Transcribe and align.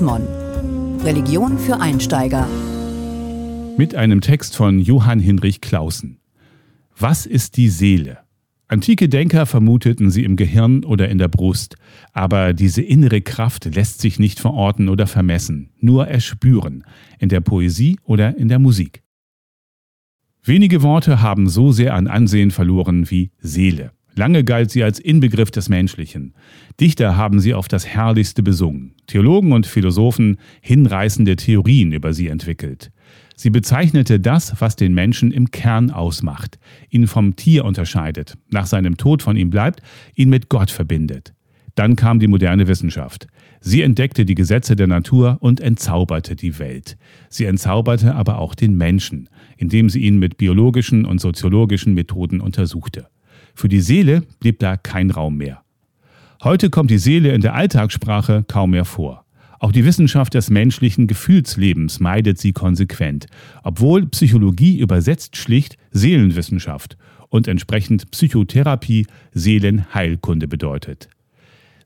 Mon. 0.00 0.26
Religion 1.04 1.56
für 1.56 1.78
Einsteiger. 1.78 2.48
Mit 3.76 3.94
einem 3.94 4.20
Text 4.20 4.56
von 4.56 4.80
Johann 4.80 5.20
Hinrich 5.20 5.60
Clausen. 5.60 6.18
Was 6.98 7.26
ist 7.26 7.56
die 7.56 7.68
Seele? 7.68 8.18
Antike 8.66 9.08
Denker 9.08 9.46
vermuteten 9.46 10.10
sie 10.10 10.24
im 10.24 10.34
Gehirn 10.34 10.84
oder 10.84 11.08
in 11.08 11.18
der 11.18 11.28
Brust, 11.28 11.76
aber 12.12 12.54
diese 12.54 12.82
innere 12.82 13.20
Kraft 13.20 13.66
lässt 13.72 14.00
sich 14.00 14.18
nicht 14.18 14.40
verorten 14.40 14.88
oder 14.88 15.06
vermessen, 15.06 15.70
nur 15.78 16.08
erspüren, 16.08 16.82
in 17.20 17.28
der 17.28 17.40
Poesie 17.40 18.00
oder 18.02 18.36
in 18.36 18.48
der 18.48 18.58
Musik. 18.58 19.04
Wenige 20.42 20.82
Worte 20.82 21.22
haben 21.22 21.48
so 21.48 21.70
sehr 21.70 21.94
an 21.94 22.08
Ansehen 22.08 22.50
verloren 22.50 23.12
wie 23.12 23.30
Seele. 23.38 23.92
Lange 24.18 24.42
galt 24.42 24.72
sie 24.72 24.82
als 24.82 24.98
Inbegriff 24.98 25.52
des 25.52 25.68
Menschlichen. 25.68 26.34
Dichter 26.80 27.16
haben 27.16 27.38
sie 27.38 27.54
auf 27.54 27.68
das 27.68 27.86
Herrlichste 27.86 28.42
besungen, 28.42 28.96
Theologen 29.06 29.52
und 29.52 29.64
Philosophen 29.64 30.38
hinreißende 30.60 31.36
Theorien 31.36 31.92
über 31.92 32.12
sie 32.12 32.26
entwickelt. 32.26 32.90
Sie 33.36 33.50
bezeichnete 33.50 34.18
das, 34.18 34.60
was 34.60 34.74
den 34.74 34.92
Menschen 34.92 35.30
im 35.30 35.52
Kern 35.52 35.92
ausmacht, 35.92 36.58
ihn 36.90 37.06
vom 37.06 37.36
Tier 37.36 37.64
unterscheidet, 37.64 38.34
nach 38.50 38.66
seinem 38.66 38.96
Tod 38.96 39.22
von 39.22 39.36
ihm 39.36 39.50
bleibt, 39.50 39.82
ihn 40.16 40.30
mit 40.30 40.48
Gott 40.48 40.72
verbindet. 40.72 41.32
Dann 41.76 41.94
kam 41.94 42.18
die 42.18 42.26
moderne 42.26 42.66
Wissenschaft. 42.66 43.28
Sie 43.60 43.82
entdeckte 43.82 44.24
die 44.24 44.34
Gesetze 44.34 44.74
der 44.74 44.88
Natur 44.88 45.36
und 45.38 45.60
entzauberte 45.60 46.34
die 46.34 46.58
Welt. 46.58 46.96
Sie 47.28 47.44
entzauberte 47.44 48.16
aber 48.16 48.40
auch 48.40 48.56
den 48.56 48.76
Menschen, 48.76 49.28
indem 49.56 49.88
sie 49.88 50.00
ihn 50.00 50.18
mit 50.18 50.38
biologischen 50.38 51.04
und 51.04 51.20
soziologischen 51.20 51.94
Methoden 51.94 52.40
untersuchte. 52.40 53.06
Für 53.58 53.68
die 53.68 53.80
Seele 53.80 54.22
blieb 54.38 54.60
da 54.60 54.76
kein 54.76 55.10
Raum 55.10 55.38
mehr. 55.38 55.64
Heute 56.44 56.70
kommt 56.70 56.92
die 56.92 56.98
Seele 56.98 57.32
in 57.32 57.40
der 57.40 57.56
Alltagssprache 57.56 58.44
kaum 58.46 58.70
mehr 58.70 58.84
vor. 58.84 59.24
Auch 59.58 59.72
die 59.72 59.84
Wissenschaft 59.84 60.34
des 60.34 60.48
menschlichen 60.48 61.08
Gefühlslebens 61.08 61.98
meidet 61.98 62.38
sie 62.38 62.52
konsequent, 62.52 63.26
obwohl 63.64 64.06
Psychologie 64.06 64.78
übersetzt 64.78 65.36
schlicht 65.36 65.76
Seelenwissenschaft 65.90 66.96
und 67.30 67.48
entsprechend 67.48 68.08
Psychotherapie 68.12 69.08
Seelenheilkunde 69.32 70.46
bedeutet. 70.46 71.08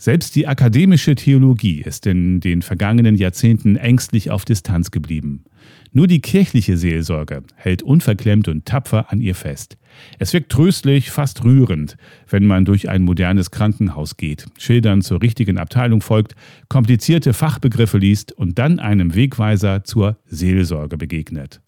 Selbst 0.03 0.35
die 0.35 0.49
akademische 0.49 1.15
Theologie 1.15 1.81
ist 1.81 2.09
in 2.09 2.41
den 2.41 2.63
vergangenen 2.63 3.15
Jahrzehnten 3.15 3.77
ängstlich 3.77 4.33
auf 4.33 4.45
Distanz 4.45 4.91
geblieben. 4.91 5.45
Nur 5.93 6.09
die 6.09 6.21
kirchliche 6.21 6.77
Seelsorge 6.77 7.45
hält 7.55 7.85
unverklemmt 7.85 8.49
und 8.49 8.67
tapfer 8.67 9.13
an 9.13 9.21
ihr 9.21 9.37
fest. 9.37 9.79
Es 10.19 10.33
wirkt 10.33 10.51
tröstlich, 10.51 11.13
fast 11.13 11.45
rührend, 11.45 11.97
wenn 12.29 12.49
man 12.49 12.65
durch 12.65 12.89
ein 12.89 13.05
modernes 13.05 13.53
Krankenhaus 13.53 14.17
geht, 14.17 14.47
Schildern 14.59 15.03
zur 15.03 15.23
richtigen 15.23 15.57
Abteilung 15.57 16.01
folgt, 16.01 16.35
komplizierte 16.69 17.33
Fachbegriffe 17.33 17.99
liest 17.99 18.33
und 18.33 18.59
dann 18.59 18.81
einem 18.81 19.15
Wegweiser 19.15 19.85
zur 19.85 20.19
Seelsorge 20.27 20.97
begegnet. 20.97 21.62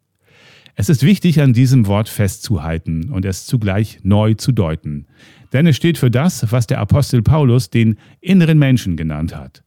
Es 0.77 0.89
ist 0.89 1.05
wichtig, 1.05 1.41
an 1.41 1.53
diesem 1.53 1.87
Wort 1.87 2.09
festzuhalten 2.09 3.11
und 3.11 3.25
es 3.25 3.47
zugleich 3.47 4.01
neu 4.03 4.35
zu 4.35 4.51
deuten, 4.51 5.07
denn 5.53 5.67
es 5.69 5.77
steht 5.77 5.99
für 5.99 6.11
das, 6.11 6.51
was 6.51 6.67
der 6.67 6.81
Apostel 6.81 7.23
Paulus 7.23 7.71
den 7.71 7.97
inneren 8.21 8.59
Menschen 8.59 8.97
genannt 8.97 9.37
hat. 9.37 9.63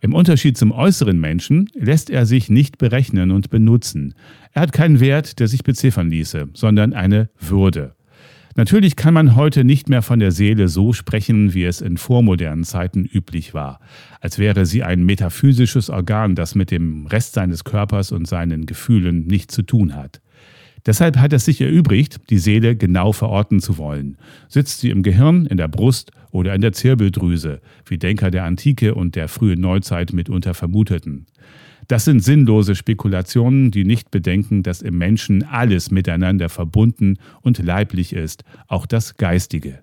Im 0.00 0.12
Unterschied 0.12 0.56
zum 0.56 0.72
äußeren 0.72 1.20
Menschen 1.20 1.68
lässt 1.74 2.10
er 2.10 2.26
sich 2.26 2.48
nicht 2.48 2.78
berechnen 2.78 3.30
und 3.30 3.50
benutzen. 3.50 4.14
Er 4.52 4.62
hat 4.62 4.72
keinen 4.72 4.98
Wert, 4.98 5.38
der 5.38 5.46
sich 5.46 5.62
beziffern 5.62 6.10
ließe, 6.10 6.48
sondern 6.54 6.94
eine 6.94 7.28
Würde. 7.38 7.94
Natürlich 8.56 8.96
kann 8.96 9.14
man 9.14 9.36
heute 9.36 9.62
nicht 9.62 9.88
mehr 9.88 10.02
von 10.02 10.18
der 10.18 10.32
Seele 10.32 10.66
so 10.68 10.92
sprechen, 10.92 11.54
wie 11.54 11.64
es 11.64 11.80
in 11.80 11.96
vormodernen 11.96 12.64
Zeiten 12.64 13.04
üblich 13.04 13.54
war, 13.54 13.78
als 14.20 14.38
wäre 14.38 14.66
sie 14.66 14.82
ein 14.82 15.04
metaphysisches 15.04 15.90
Organ, 15.90 16.34
das 16.34 16.56
mit 16.56 16.72
dem 16.72 17.06
Rest 17.06 17.34
seines 17.34 17.62
Körpers 17.62 18.10
und 18.10 18.26
seinen 18.26 18.66
Gefühlen 18.66 19.26
nichts 19.26 19.54
zu 19.54 19.62
tun 19.62 19.94
hat. 19.94 20.20
Deshalb 20.86 21.18
hat 21.18 21.32
es 21.32 21.44
sich 21.44 21.60
erübrigt, 21.60 22.20
die 22.30 22.38
Seele 22.38 22.76
genau 22.76 23.12
verorten 23.12 23.60
zu 23.60 23.78
wollen. 23.78 24.16
Sitzt 24.48 24.80
sie 24.80 24.90
im 24.90 25.02
Gehirn, 25.02 25.46
in 25.46 25.56
der 25.56 25.68
Brust 25.68 26.12
oder 26.30 26.54
in 26.54 26.60
der 26.60 26.72
Zirbeldrüse, 26.72 27.60
wie 27.86 27.98
Denker 27.98 28.30
der 28.30 28.44
Antike 28.44 28.94
und 28.94 29.16
der 29.16 29.28
frühen 29.28 29.60
Neuzeit 29.60 30.12
mitunter 30.12 30.54
vermuteten. 30.54 31.26
Das 31.88 32.04
sind 32.04 32.22
sinnlose 32.22 32.76
Spekulationen, 32.76 33.72
die 33.72 33.84
nicht 33.84 34.10
bedenken, 34.10 34.62
dass 34.62 34.80
im 34.80 34.96
Menschen 34.96 35.42
alles 35.42 35.90
miteinander 35.90 36.48
verbunden 36.48 37.16
und 37.42 37.58
leiblich 37.58 38.12
ist, 38.12 38.44
auch 38.68 38.86
das 38.86 39.16
Geistige. 39.16 39.80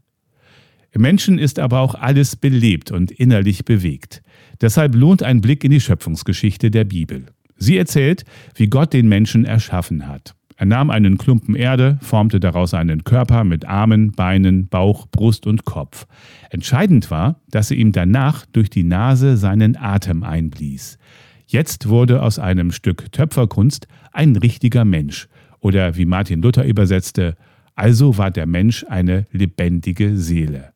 Im 0.92 1.02
Menschen 1.02 1.38
ist 1.38 1.60
aber 1.60 1.82
auch 1.82 1.96
alles 1.96 2.38
belebt 2.38 2.92
und 2.92 3.12
innerlich 3.12 3.66
bewegt. 3.66 4.24
Deshalb 4.62 4.96
lohnt 4.96 5.22
ein 5.22 5.42
Blick 5.42 5.64
in 5.64 5.72
die 5.72 5.82
Schöpfungsgeschichte 5.82 6.72
der 6.72 6.86
Bibel. 6.86 7.26
Sie 7.58 7.78
erzählt, 7.78 8.24
wie 8.56 8.68
Gott 8.68 8.94
den 8.94 9.10
Menschen 9.10 9.44
erschaffen 9.44 10.08
hat. 10.08 10.34
Er 10.60 10.66
nahm 10.66 10.90
einen 10.90 11.20
Klumpen 11.20 11.56
Erde, 11.56 12.00
formte 12.02 12.40
daraus 12.40 12.74
einen 12.74 13.04
Körper 13.04 13.44
mit 13.44 13.66
Armen, 13.66 14.12
Beinen, 14.12 14.68
Bauch, 14.68 15.06
Brust 15.08 15.46
und 15.46 15.66
Kopf. 15.66 16.08
Entscheidend 16.50 17.12
war, 17.12 17.40
dass 17.52 17.70
er 17.70 17.78
ihm 17.78 17.92
danach 17.92 18.46
durch 18.48 18.72
die 18.72 18.84
Nase 18.84 19.38
seinen 19.38 19.78
Atem 19.78 20.24
einblies. 20.24 20.98
Jetzt 21.46 21.90
wurde 21.90 22.24
aus 22.24 22.40
einem 22.40 22.72
Stück 22.72 23.12
Töpferkunst 23.12 23.88
ein 24.12 24.36
richtiger 24.36 24.84
Mensch. 24.84 25.28
Oder 25.60 25.96
wie 25.96 26.06
Martin 26.06 26.42
Luther 26.42 26.66
übersetzte, 26.66 27.36
also 27.76 28.18
war 28.18 28.32
der 28.32 28.48
Mensch 28.48 28.84
eine 28.90 29.28
lebendige 29.32 30.18
Seele. 30.18 30.74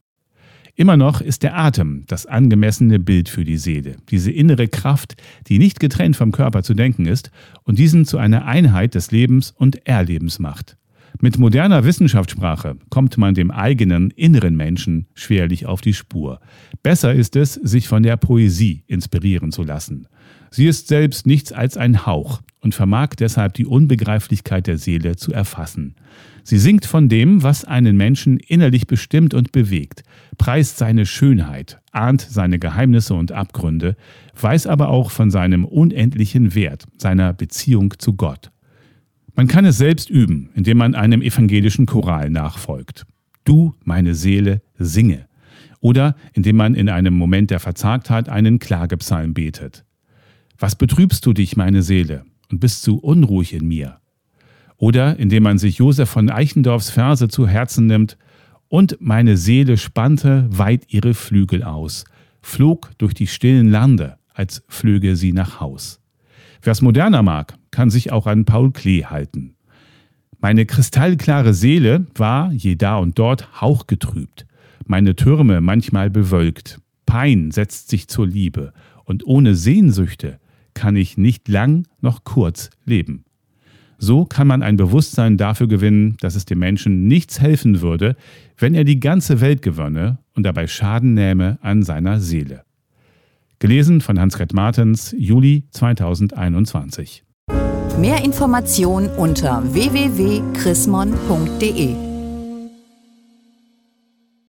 Immer 0.75 0.97
noch 0.97 1.21
ist 1.21 1.43
der 1.43 1.57
Atem 1.57 2.03
das 2.07 2.25
angemessene 2.25 2.99
Bild 2.99 3.29
für 3.29 3.43
die 3.43 3.57
Seele, 3.57 3.97
diese 4.09 4.31
innere 4.31 4.67
Kraft, 4.67 5.15
die 5.47 5.59
nicht 5.59 5.79
getrennt 5.79 6.15
vom 6.15 6.31
Körper 6.31 6.63
zu 6.63 6.73
denken 6.73 7.05
ist 7.05 7.31
und 7.63 7.77
diesen 7.77 8.05
zu 8.05 8.17
einer 8.17 8.45
Einheit 8.45 8.95
des 8.95 9.11
Lebens 9.11 9.51
und 9.51 9.85
Erlebens 9.85 10.39
macht. 10.39 10.77
Mit 11.19 11.37
moderner 11.37 11.83
Wissenschaftssprache 11.83 12.77
kommt 12.89 13.17
man 13.17 13.33
dem 13.33 13.51
eigenen 13.51 14.11
inneren 14.11 14.55
Menschen 14.55 15.07
schwerlich 15.13 15.65
auf 15.65 15.81
die 15.81 15.93
Spur. 15.93 16.39
Besser 16.83 17.13
ist 17.13 17.35
es, 17.35 17.55
sich 17.55 17.87
von 17.87 18.01
der 18.01 18.17
Poesie 18.17 18.83
inspirieren 18.87 19.51
zu 19.51 19.63
lassen. 19.63 20.07
Sie 20.53 20.67
ist 20.67 20.89
selbst 20.89 21.25
nichts 21.25 21.53
als 21.53 21.77
ein 21.77 22.05
Hauch 22.05 22.41
und 22.59 22.75
vermag 22.75 23.15
deshalb 23.17 23.53
die 23.53 23.65
Unbegreiflichkeit 23.65 24.67
der 24.67 24.77
Seele 24.77 25.15
zu 25.15 25.31
erfassen. 25.31 25.95
Sie 26.43 26.57
singt 26.57 26.85
von 26.85 27.07
dem, 27.07 27.41
was 27.41 27.63
einen 27.63 27.95
Menschen 27.95 28.37
innerlich 28.37 28.85
bestimmt 28.85 29.33
und 29.33 29.53
bewegt, 29.53 30.03
preist 30.37 30.77
seine 30.77 31.05
Schönheit, 31.05 31.79
ahnt 31.91 32.21
seine 32.21 32.59
Geheimnisse 32.59 33.13
und 33.13 33.31
Abgründe, 33.31 33.95
weiß 34.39 34.67
aber 34.67 34.89
auch 34.89 35.11
von 35.11 35.31
seinem 35.31 35.63
unendlichen 35.63 36.53
Wert, 36.53 36.85
seiner 36.97 37.31
Beziehung 37.31 37.93
zu 37.97 38.13
Gott. 38.13 38.51
Man 39.35 39.47
kann 39.47 39.63
es 39.63 39.77
selbst 39.77 40.09
üben, 40.09 40.49
indem 40.53 40.77
man 40.77 40.95
einem 40.95 41.21
evangelischen 41.21 41.85
Choral 41.85 42.29
nachfolgt. 42.29 43.05
Du, 43.45 43.73
meine 43.83 44.15
Seele, 44.15 44.61
singe. 44.77 45.27
Oder 45.79 46.15
indem 46.33 46.57
man 46.57 46.75
in 46.75 46.89
einem 46.89 47.13
Moment 47.13 47.49
der 47.49 47.59
Verzagtheit 47.59 48.29
einen 48.29 48.59
Klagepsalm 48.59 49.33
betet. 49.33 49.85
Was 50.61 50.75
betrübst 50.75 51.25
du 51.25 51.33
dich, 51.33 51.57
meine 51.57 51.81
Seele, 51.81 52.23
und 52.51 52.59
bist 52.59 52.83
zu 52.83 52.99
unruhig 52.99 53.51
in 53.55 53.67
mir? 53.67 53.97
Oder 54.77 55.17
indem 55.17 55.41
man 55.41 55.57
sich 55.57 55.79
Josef 55.79 56.07
von 56.07 56.29
Eichendorffs 56.29 56.91
Verse 56.91 57.27
zu 57.29 57.47
Herzen 57.47 57.87
nimmt, 57.87 58.15
und 58.67 58.95
meine 59.01 59.37
Seele 59.37 59.75
spannte 59.75 60.47
weit 60.51 60.83
ihre 60.93 61.15
Flügel 61.15 61.63
aus, 61.63 62.05
flog 62.43 62.91
durch 62.99 63.15
die 63.15 63.25
stillen 63.25 63.69
Lande, 63.69 64.17
als 64.35 64.63
flöge 64.67 65.15
sie 65.15 65.33
nach 65.33 65.59
Haus. 65.59 65.99
Wer 66.61 66.73
es 66.73 66.83
moderner 66.83 67.23
mag, 67.23 67.55
kann 67.71 67.89
sich 67.89 68.11
auch 68.11 68.27
an 68.27 68.45
Paul 68.45 68.71
Klee 68.71 69.05
halten. 69.05 69.55
Meine 70.41 70.67
kristallklare 70.67 71.55
Seele 71.55 72.05
war 72.13 72.51
je 72.53 72.75
da 72.75 72.97
und 72.97 73.17
dort 73.17 73.61
hauchgetrübt, 73.61 74.45
meine 74.85 75.15
Türme 75.15 75.59
manchmal 75.59 76.11
bewölkt. 76.11 76.79
Pein 77.07 77.49
setzt 77.49 77.89
sich 77.89 78.07
zur 78.07 78.27
Liebe, 78.27 78.73
und 79.05 79.25
ohne 79.25 79.55
Sehnsüchte 79.55 80.39
kann 80.73 80.95
ich 80.95 81.17
nicht 81.17 81.47
lang 81.47 81.85
noch 82.01 82.23
kurz 82.23 82.69
leben. 82.85 83.25
So 83.97 84.25
kann 84.25 84.47
man 84.47 84.63
ein 84.63 84.77
Bewusstsein 84.77 85.37
dafür 85.37 85.67
gewinnen, 85.67 86.17
dass 86.21 86.35
es 86.35 86.45
dem 86.45 86.59
Menschen 86.59 87.07
nichts 87.07 87.39
helfen 87.39 87.81
würde, 87.81 88.15
wenn 88.57 88.73
er 88.73 88.83
die 88.83 88.99
ganze 88.99 89.41
Welt 89.41 89.61
gewönne 89.61 90.17
und 90.35 90.43
dabei 90.43 90.65
Schaden 90.65 91.13
nähme 91.13 91.59
an 91.61 91.83
seiner 91.83 92.19
Seele. 92.19 92.63
Gelesen 93.59 94.01
von 94.01 94.19
Hans-Gerd 94.19 94.53
Martens, 94.53 95.13
Juli 95.15 95.65
2021. 95.69 97.23
Mehr 97.99 98.23
Informationen 98.23 99.09
unter 99.09 99.61
www.chrismon.de 99.71 102.10